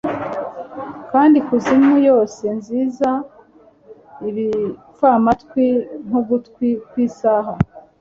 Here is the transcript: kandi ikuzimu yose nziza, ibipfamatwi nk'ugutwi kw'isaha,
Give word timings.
kandi 1.11 1.35
ikuzimu 1.41 1.95
yose 2.09 2.43
nziza, 2.57 3.09
ibipfamatwi 4.29 5.65
nk'ugutwi 6.05 6.69
kw'isaha, 6.89 7.51